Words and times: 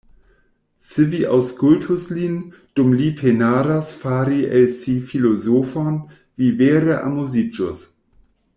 Se 0.85 1.03
vi 1.09 1.17
aŭskultus 1.33 2.05
lin, 2.19 2.39
dum 2.79 2.95
li 3.01 3.09
penadas 3.19 3.91
fari 4.05 4.41
el 4.61 4.65
si 4.79 4.95
filozofon, 5.11 6.01
vi 6.41 6.51
vere 6.63 6.97
amuziĝus. 7.11 7.85